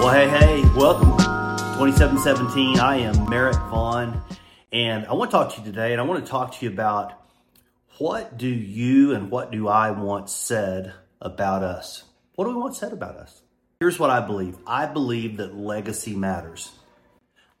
[0.00, 1.10] Well, hey, hey, welcome.
[1.76, 2.80] 2717.
[2.80, 4.22] I am Merritt Vaughn,
[4.72, 6.72] and I want to talk to you today, and I want to talk to you
[6.72, 7.12] about
[7.98, 12.04] what do you and what do I want said about us?
[12.34, 13.42] What do we want said about us?
[13.78, 16.72] Here's what I believe I believe that legacy matters.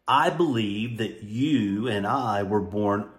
[0.08, 3.10] I believe that you and I were born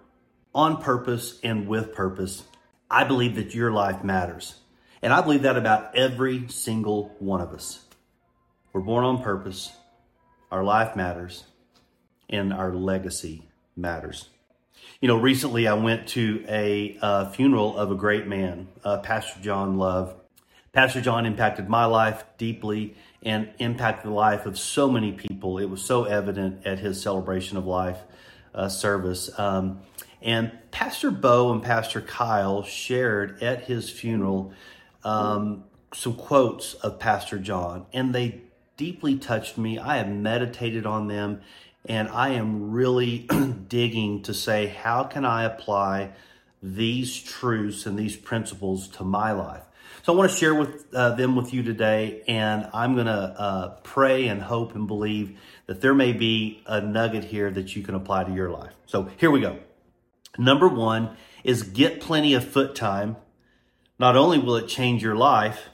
[0.52, 2.42] on purpose and with purpose.
[2.90, 4.56] I believe that your life matters.
[5.00, 7.84] And I believe that about every single one of us.
[8.72, 9.70] We're born on purpose,
[10.50, 11.44] our life matters,
[12.30, 14.30] and our legacy matters.
[15.02, 19.40] You know, recently I went to a uh, funeral of a great man, uh, Pastor
[19.42, 20.14] John Love.
[20.72, 25.58] Pastor John impacted my life deeply and impacted the life of so many people.
[25.58, 27.98] It was so evident at his celebration of life
[28.54, 29.28] uh, service.
[29.38, 29.80] Um,
[30.22, 34.54] and Pastor Bo and Pastor Kyle shared at his funeral
[35.04, 38.40] um, some quotes of Pastor John, and they
[38.82, 39.78] deeply touched me.
[39.78, 41.40] I have meditated on them
[41.84, 43.28] and I am really
[43.68, 46.14] digging to say, how can I apply
[46.60, 49.62] these truths and these principles to my life?
[50.02, 53.12] So I want to share with uh, them with you today, and I'm going to
[53.12, 57.84] uh, pray and hope and believe that there may be a nugget here that you
[57.84, 58.72] can apply to your life.
[58.86, 59.60] So here we go.
[60.38, 63.14] Number one is get plenty of foot time.
[64.00, 65.68] Not only will it change your life,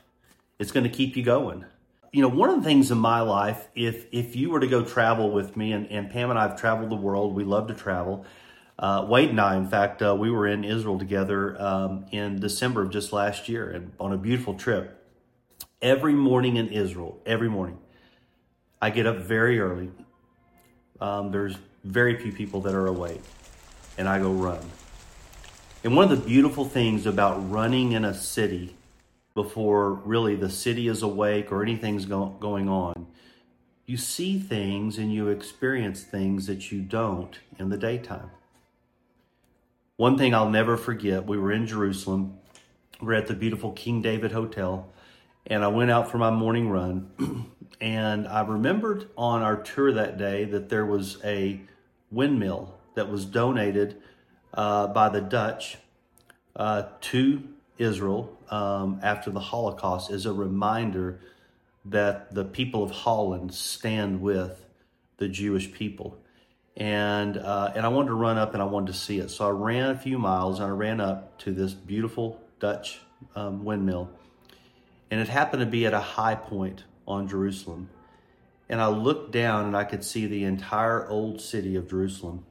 [0.59, 1.65] it's going to keep you going
[2.12, 4.83] you know, one of the things in my life, if if you were to go
[4.83, 7.75] travel with me, and, and Pam and I have traveled the world, we love to
[7.75, 8.25] travel.
[8.78, 12.83] Uh, Wade and I, in fact, uh, we were in Israel together um, in December
[12.83, 14.95] of just last year, and on a beautiful trip.
[15.83, 17.78] Every morning in Israel, every morning,
[18.81, 19.91] I get up very early.
[21.00, 23.22] Um, there's very few people that are awake,
[23.98, 24.61] and I go run.
[25.84, 28.78] And one of the beautiful things about running in a city
[29.39, 33.06] before really the city is awake or anything's go- going on.
[33.86, 38.32] You see things and you experience things that you don't in the daytime.
[39.94, 42.38] One thing I'll never forget we were in Jerusalem,
[43.00, 44.93] we're at the beautiful King David Hotel,
[45.47, 47.47] and I went out for my morning run.
[47.81, 51.60] and I remembered on our tour that day that there was a
[52.10, 54.03] windmill that was donated
[54.53, 55.77] uh, by the Dutch
[56.56, 57.44] uh, to
[57.78, 61.21] Israel um, after the Holocaust is a reminder
[61.84, 64.65] that the people of Holland stand with
[65.16, 66.19] the Jewish people.
[66.77, 69.31] And, uh, and I wanted to run up and I wanted to see it.
[69.31, 73.00] So I ran a few miles and I ran up to this beautiful Dutch
[73.34, 74.10] um, windmill.
[75.10, 77.89] And it happened to be at a high point on Jerusalem.
[78.69, 82.45] And I looked down and I could see the entire old city of Jerusalem.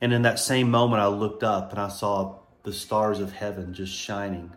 [0.00, 3.74] And in that same moment, I looked up and I saw the stars of heaven
[3.74, 4.52] just shining.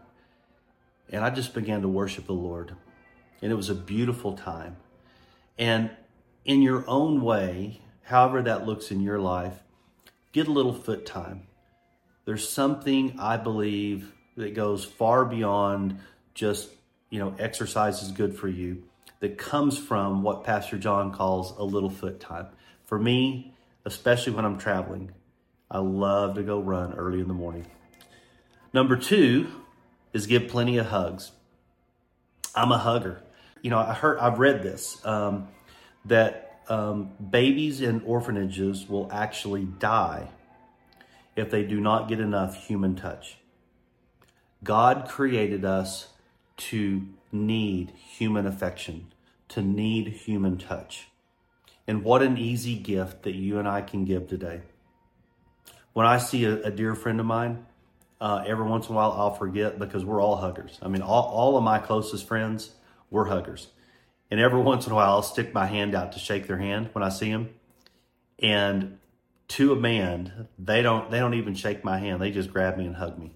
[1.10, 2.76] And I just began to worship the Lord.
[3.42, 4.78] And it was a beautiful time.
[5.58, 5.92] And
[6.44, 9.64] in your own way, however that looks in your life,
[10.32, 11.48] get a little foot time.
[12.26, 16.00] There's something I believe that goes far beyond
[16.34, 16.70] just,
[17.10, 18.84] you know, exercise is good for you,
[19.20, 22.48] that comes from what Pastor John calls a little foot time.
[22.84, 23.54] For me,
[23.86, 25.12] especially when I'm traveling,
[25.72, 27.66] I love to go run early in the morning.
[28.75, 29.47] Number two
[30.12, 31.31] is give plenty of hugs.
[32.53, 33.24] I'm a hugger.
[33.62, 35.47] You know, I heard, I've read this um,
[36.03, 40.28] that um, babies in orphanages will actually die
[41.38, 43.38] if they do not get enough human touch.
[44.62, 46.09] God created us
[46.58, 49.14] to need human affection,
[49.47, 51.08] to need human touch.
[51.88, 54.64] And what an easy gift that you and I can give today.
[55.94, 57.66] When I see a, a dear friend of mine,
[58.22, 60.80] uh, every once in a while, I'll forget because we're all huggers.
[60.81, 62.72] I mean, all, all of my closest friends,
[63.09, 63.68] we're huggers.
[64.31, 66.90] And every once in a while, I'll stick my hand out to shake their hand
[66.94, 67.50] when I see them.
[68.40, 68.98] And
[69.50, 72.22] to a man, they don't they don't even shake my hand.
[72.22, 73.36] They just grab me and hug me.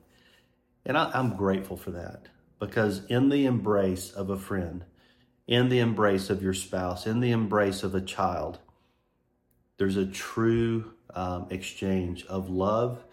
[0.85, 2.27] And I, I'm grateful for that
[2.59, 4.85] because in the embrace of a friend,
[5.47, 8.59] in the embrace of your spouse, in the embrace of a child,
[9.77, 13.03] there's a true um, exchange of love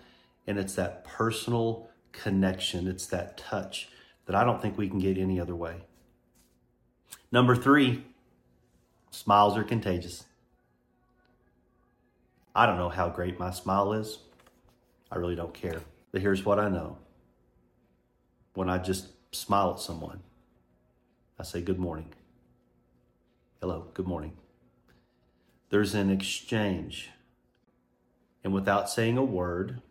[0.46, 3.88] and it's that personal connection, it's that touch
[4.26, 5.82] that I don't think we can get any other way.
[7.32, 8.04] Number three,
[9.10, 10.25] smiles are contagious.
[12.54, 14.19] I don't know how great my smile is.
[15.10, 15.81] I really don't care.
[16.12, 16.99] But here's what I know
[18.54, 20.20] when I just smile at someone,
[21.38, 22.14] I say, Good morning.
[23.60, 24.32] Hello, good morning.
[25.70, 27.10] There's an exchange.
[28.42, 29.82] And without saying a word,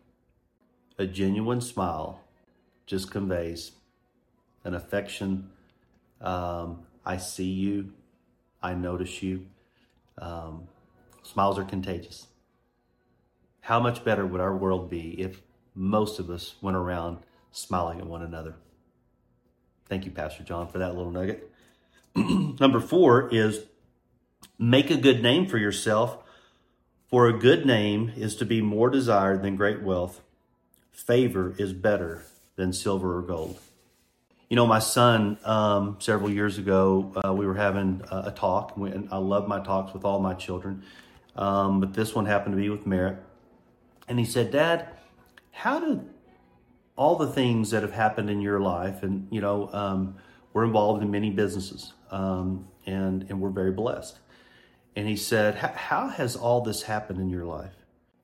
[0.98, 2.20] a genuine smile
[2.86, 3.72] just conveys
[4.64, 5.50] an affection.
[6.20, 7.92] Um, I see you.
[8.62, 9.46] I notice you.
[10.18, 10.68] Um,
[11.22, 12.26] smiles are contagious.
[13.60, 15.42] How much better would our world be if
[15.74, 17.18] most of us went around
[17.50, 18.54] smiling at one another?
[19.88, 21.50] Thank you, Pastor John, for that little nugget.
[22.16, 23.64] Number four is
[24.58, 26.18] make a good name for yourself,
[27.08, 30.22] for a good name is to be more desired than great wealth.
[30.96, 32.24] Favor is better
[32.56, 33.60] than silver or gold.
[34.48, 38.76] You know, my son, um, several years ago, uh, we were having a, a talk,
[38.76, 40.84] and I love my talks with all my children,
[41.36, 43.18] um, but this one happened to be with Merritt.
[44.08, 44.88] And he said, Dad,
[45.52, 46.08] how do
[46.96, 50.16] all the things that have happened in your life, and, you know, um,
[50.54, 54.18] we're involved in many businesses, um, and, and we're very blessed.
[54.96, 57.74] And he said, How has all this happened in your life?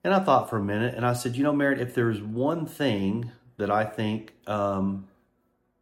[0.03, 2.65] And I thought for a minute, and I said, You know, Merritt, if there's one
[2.65, 5.07] thing that I think um,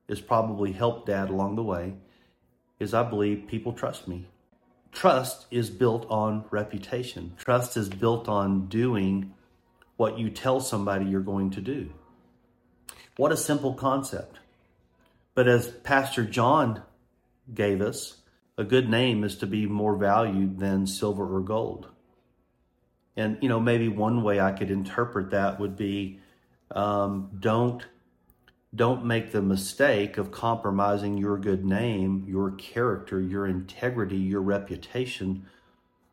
[0.07, 1.95] has probably helped dad along the way
[2.79, 4.27] is I believe people trust me.
[4.91, 7.33] Trust is built on reputation.
[7.37, 9.33] Trust is built on doing
[9.95, 11.91] what you tell somebody you're going to do.
[13.17, 14.39] What a simple concept.
[15.33, 16.81] But as Pastor John
[17.53, 18.17] gave us,
[18.57, 21.87] a good name is to be more valued than silver or gold.
[23.21, 26.19] And, you know, maybe one way I could interpret that would be
[26.71, 27.85] um, don't
[28.73, 35.45] don't make the mistake of compromising your good name, your character, your integrity, your reputation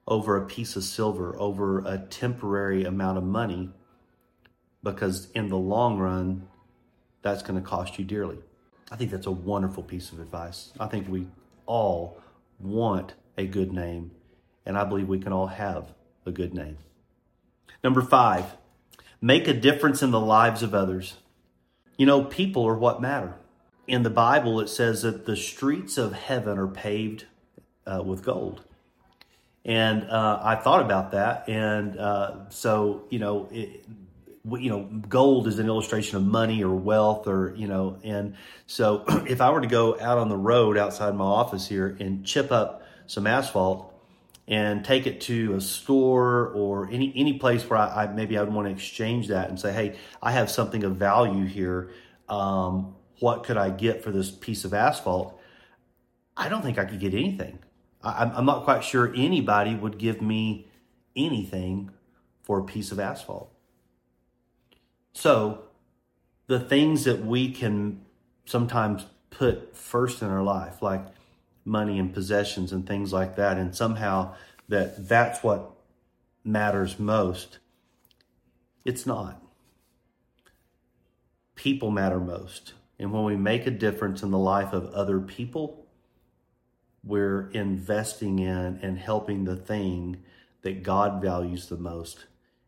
[0.08, 3.70] over a piece of silver, over a temporary amount of money,
[4.82, 6.48] because in the long run,
[7.22, 8.38] that's going to cost you dearly.
[8.90, 10.72] I think that's a wonderful piece of advice.
[10.80, 11.28] I think we
[11.64, 12.20] all
[12.58, 14.10] want a good name,
[14.66, 15.92] and I believe we can all have
[16.26, 16.78] a good name.
[17.82, 18.56] Number five,
[19.20, 21.14] make a difference in the lives of others.
[21.96, 23.34] You know, people are what matter.
[23.86, 27.24] In the Bible, it says that the streets of heaven are paved
[27.86, 28.62] uh, with gold.
[29.64, 31.48] And uh, I thought about that.
[31.48, 33.84] And uh, so, you know, it,
[34.50, 38.34] you know, gold is an illustration of money or wealth or, you know, and
[38.66, 42.24] so if I were to go out on the road outside my office here and
[42.24, 43.87] chip up some asphalt
[44.48, 48.42] and take it to a store or any any place where I, I maybe I
[48.42, 51.90] would want to exchange that and say, hey, I have something of value here.
[52.28, 55.38] Um, what could I get for this piece of asphalt?
[56.36, 57.58] I don't think I could get anything.
[58.02, 60.68] I, I'm not quite sure anybody would give me
[61.14, 61.90] anything
[62.42, 63.52] for a piece of asphalt.
[65.12, 65.64] So,
[66.46, 68.02] the things that we can
[68.46, 71.04] sometimes put first in our life, like
[71.68, 74.34] money and possessions and things like that and somehow
[74.68, 75.72] that that's what
[76.42, 77.58] matters most
[78.84, 79.42] it's not
[81.54, 85.86] people matter most and when we make a difference in the life of other people
[87.04, 90.22] we're investing in and helping the thing
[90.62, 92.26] that God values the most.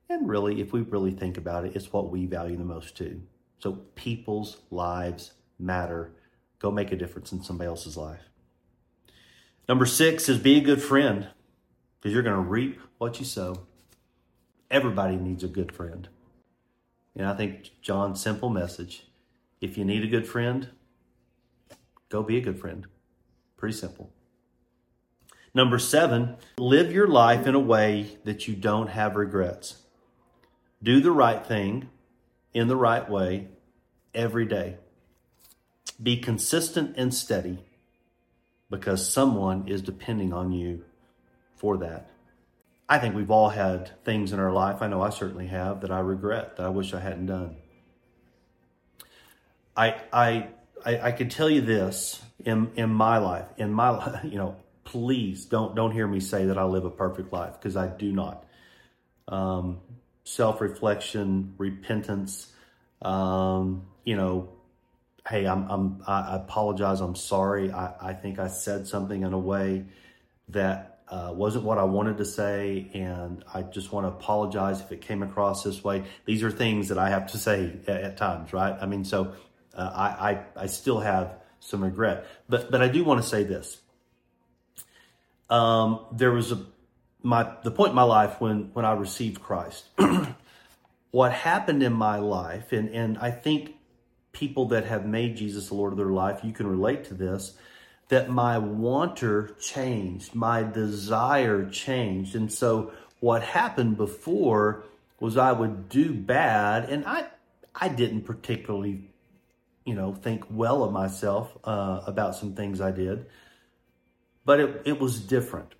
[0.08, 3.22] And really, if we really think about it, it's what we value the most too.
[3.58, 6.12] So people's lives matter.
[6.58, 8.29] Go make a difference in somebody else's life.
[9.68, 11.28] Number six is be a good friend
[12.00, 13.66] because you're going to reap what you sow.
[14.70, 16.08] Everybody needs a good friend.
[17.16, 19.06] And I think John's simple message
[19.60, 20.70] if you need a good friend,
[22.08, 22.86] go be a good friend.
[23.56, 24.10] Pretty simple.
[25.52, 29.82] Number seven, live your life in a way that you don't have regrets.
[30.82, 31.90] Do the right thing
[32.54, 33.48] in the right way
[34.14, 34.76] every day.
[36.02, 37.58] Be consistent and steady
[38.70, 40.84] because someone is depending on you
[41.56, 42.10] for that.
[42.88, 45.90] I think we've all had things in our life, I know I certainly have, that
[45.90, 47.56] I regret, that I wish I hadn't done.
[49.76, 50.48] I, I,
[50.84, 54.56] I, I can tell you this in, in my life, in my life, you know,
[54.84, 58.12] please don't, don't hear me say that I live a perfect life because I do
[58.12, 58.44] not.
[59.28, 59.78] Um,
[60.24, 62.52] self-reflection, repentance,
[63.02, 64.48] um, you know,
[65.28, 67.00] hey, I'm, I'm, I apologize.
[67.00, 67.70] I'm sorry.
[67.72, 69.84] I, I think I said something in a way
[70.48, 74.92] that uh, wasn't what I wanted to say, and I just want to apologize if
[74.92, 76.04] it came across this way.
[76.24, 78.76] These are things that I have to say at, at times, right?
[78.80, 79.34] I mean, so
[79.74, 83.42] uh, I, I, I still have some regret, but but I do want to say
[83.42, 83.78] this.
[85.50, 86.64] Um, there was a
[87.22, 89.84] my the point in my life when when I received Christ.
[91.10, 93.74] what happened in my life, and and I think
[94.32, 97.54] people that have made Jesus the Lord of their life, you can relate to this,
[98.08, 102.34] that my wanter changed, my desire changed.
[102.34, 104.84] And so what happened before
[105.20, 107.26] was I would do bad, and I
[107.74, 109.10] I didn't particularly,
[109.84, 113.26] you know, think well of myself uh, about some things I did.
[114.44, 115.74] but it, it was different.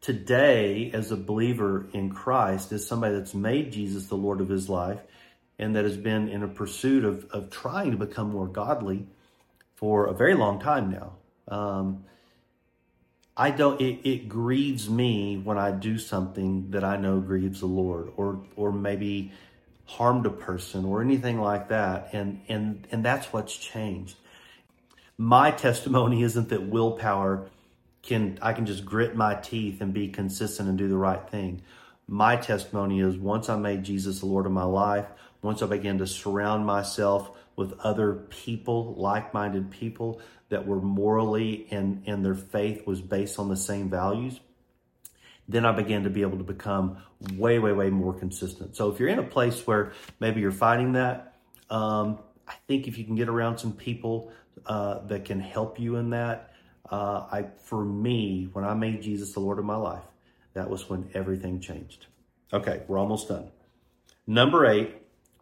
[0.00, 4.68] Today, as a believer in Christ, as somebody that's made Jesus the Lord of his
[4.68, 5.00] life
[5.58, 9.06] and that has been in a pursuit of, of trying to become more godly
[9.74, 11.12] for a very long time now.
[11.48, 12.04] Um,
[13.36, 13.80] I don't.
[13.80, 18.40] It, it grieves me when I do something that I know grieves the Lord, or
[18.56, 19.32] or maybe
[19.84, 24.16] harmed a person or anything like that, and and and that's what's changed.
[25.16, 27.48] My testimony isn't that willpower
[28.02, 31.62] can I can just grit my teeth and be consistent and do the right thing.
[32.06, 35.06] My testimony is once I made Jesus the Lord of my life,
[35.42, 42.02] once I began to surround myself with other people, like-minded people that were morally and,
[42.06, 44.40] and their faith was based on the same values,
[45.48, 46.98] then I began to be able to become
[47.34, 48.76] way, way, way more consistent.
[48.76, 51.36] So if you're in a place where maybe you're fighting that,
[51.70, 54.32] um, I think if you can get around some people
[54.66, 56.52] uh, that can help you in that,
[56.90, 60.04] uh, I for me, when I made Jesus the Lord of my life,
[60.54, 62.06] that was when everything changed.
[62.52, 63.50] Okay, we're almost done.
[64.26, 64.96] Number eight,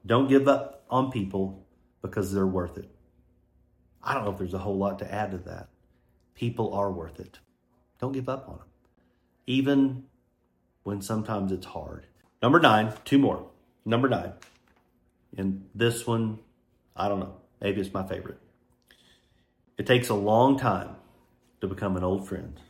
[0.06, 1.66] don't give up on people
[2.00, 2.90] because they're worth it.
[4.02, 5.68] I don't know if there's a whole lot to add to that.
[6.34, 7.38] People are worth it.
[8.00, 8.66] Don't give up on them,
[9.46, 10.04] even
[10.84, 12.06] when sometimes it's hard.
[12.42, 13.50] Number nine, two more.
[13.84, 14.32] Number nine,
[15.36, 16.38] and this one,
[16.94, 18.38] I don't know, maybe it's my favorite.
[19.78, 20.96] It takes a long time
[21.60, 22.60] to become an old friend.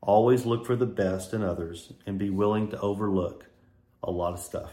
[0.00, 3.46] Always look for the best in others and be willing to overlook
[4.02, 4.70] a lot of stuff.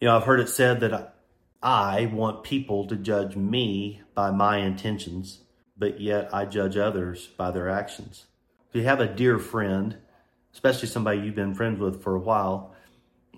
[0.00, 1.16] You know, I've heard it said that
[1.60, 5.40] I want people to judge me by my intentions,
[5.76, 8.26] but yet I judge others by their actions.
[8.68, 9.96] If you have a dear friend,
[10.52, 12.76] especially somebody you've been friends with for a while,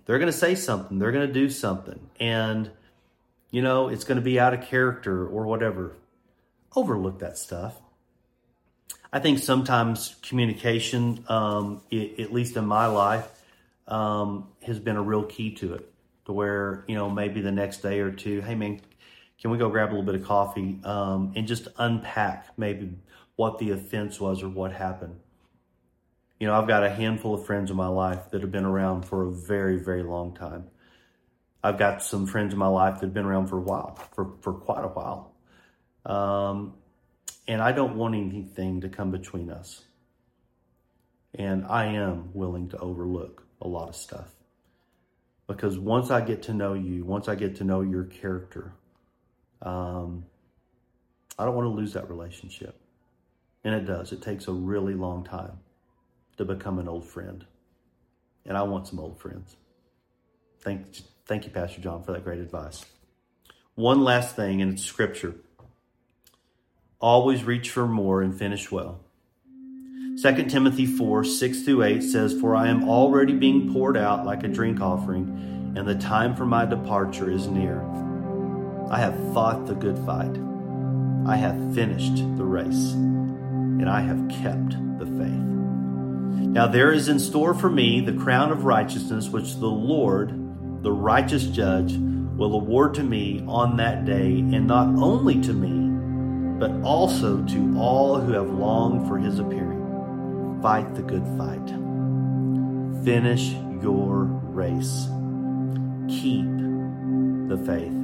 [0.05, 2.71] they're going to say something, they're going to do something, and
[3.51, 5.97] you know, it's going to be out of character or whatever.
[6.77, 7.81] Overlook that stuff.
[9.13, 13.29] I think sometimes communication, um, it, at least in my life,
[13.89, 15.91] um, has been a real key to it
[16.31, 18.81] to where, you know, maybe the next day or two, hey man,
[19.41, 22.95] can we go grab a little bit of coffee um, and just unpack maybe
[23.35, 25.19] what the offense was or what happened.
[26.39, 29.07] You know, I've got a handful of friends in my life that have been around
[29.07, 30.69] for a very, very long time.
[31.65, 34.35] I've got some friends in my life that have been around for a while, for,
[34.41, 35.33] for quite a while.
[36.07, 36.75] Um,
[37.49, 39.83] and I don't want anything to come between us.
[41.35, 44.29] And I am willing to overlook a lot of stuff.
[45.51, 48.73] Because once I get to know you, once I get to know your character,
[49.61, 50.25] um,
[51.37, 52.81] I don't want to lose that relationship.
[53.65, 54.13] And it does.
[54.13, 55.59] It takes a really long time
[56.37, 57.45] to become an old friend.
[58.47, 59.57] And I want some old friends.
[60.61, 60.87] Thank,
[61.27, 62.85] thank you, Pastor John, for that great advice.
[63.75, 65.35] One last thing, and it's scripture.
[67.01, 69.01] Always reach for more and finish well.
[70.17, 74.43] 2 Timothy 4 6 through 8 says, For I am already being poured out like
[74.45, 77.81] a drink offering, and the time for my departure is near.
[78.91, 80.37] I have fought the good fight.
[81.27, 85.47] I have finished the race, and I have kept the faith.
[86.51, 90.33] Now there is in store for me the crown of righteousness, which the Lord,
[90.83, 95.89] the righteous judge, will award to me on that day, and not only to me,
[96.59, 99.80] but also to all who have longed for his appearing
[100.63, 101.69] fight the good fight.
[103.05, 103.53] Finish
[103.83, 105.07] your race.
[106.09, 106.47] Keep
[107.49, 108.01] the faith.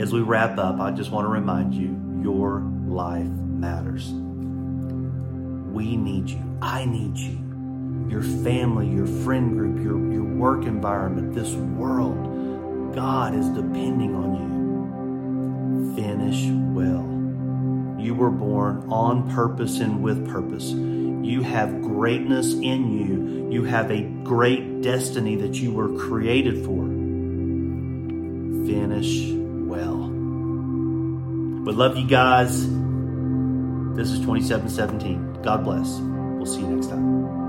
[0.00, 4.10] As we wrap up, I just want to remind you your life matters.
[5.72, 6.58] We need you.
[6.60, 7.38] I need you.
[8.08, 12.94] Your family, your friend group, your, your work environment, this world.
[12.94, 15.96] God is depending on you.
[15.96, 16.61] Finish.
[18.12, 20.64] You were born on purpose and with purpose.
[20.64, 23.50] You have greatness in you.
[23.50, 26.84] You have a great destiny that you were created for.
[28.66, 29.32] Finish
[29.66, 30.10] well.
[31.64, 32.68] We love you guys.
[33.96, 35.40] This is 2717.
[35.42, 35.98] God bless.
[35.98, 37.41] We'll see you next time.